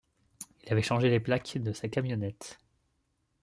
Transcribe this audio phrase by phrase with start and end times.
[0.63, 2.57] Il avait changé les plaques de sa camionnette.